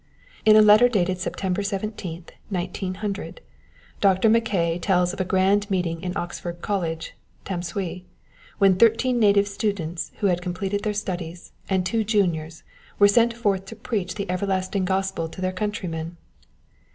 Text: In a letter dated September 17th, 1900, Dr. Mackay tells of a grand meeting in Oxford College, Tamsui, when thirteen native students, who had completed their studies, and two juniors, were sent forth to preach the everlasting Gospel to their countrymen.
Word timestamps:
In 0.45 0.55
a 0.55 0.63
letter 0.63 0.89
dated 0.89 1.19
September 1.19 1.61
17th, 1.61 2.29
1900, 2.49 3.39
Dr. 3.99 4.29
Mackay 4.31 4.79
tells 4.79 5.13
of 5.13 5.21
a 5.21 5.23
grand 5.23 5.69
meeting 5.69 6.01
in 6.01 6.17
Oxford 6.17 6.59
College, 6.63 7.13
Tamsui, 7.45 8.05
when 8.57 8.77
thirteen 8.77 9.19
native 9.19 9.47
students, 9.47 10.11
who 10.17 10.25
had 10.25 10.41
completed 10.41 10.81
their 10.81 10.95
studies, 10.95 11.51
and 11.69 11.85
two 11.85 12.03
juniors, 12.03 12.63
were 12.97 13.07
sent 13.07 13.31
forth 13.35 13.65
to 13.67 13.75
preach 13.75 14.15
the 14.15 14.27
everlasting 14.27 14.85
Gospel 14.85 15.29
to 15.29 15.39
their 15.39 15.53
countrymen. 15.53 16.17